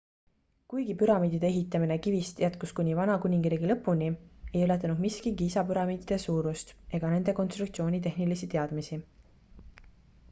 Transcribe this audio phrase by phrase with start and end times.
[0.73, 6.75] kuigi püramiidide ehitamine kivist jätkus kuni vana kuningriigi lõpuni ei ületanud miski giza püramiidide suurust
[7.01, 9.03] ega nende konstruktsiooni tehnilisi teadmisi